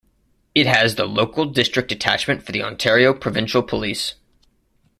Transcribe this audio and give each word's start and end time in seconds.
It 0.55 0.65
has 0.65 0.95
the 0.95 1.05
local 1.05 1.45
district 1.45 1.89
detachment 1.89 2.41
for 2.41 2.51
the 2.51 2.63
Ontario 2.63 3.13
Provincial 3.13 3.61
Police. 3.61 4.15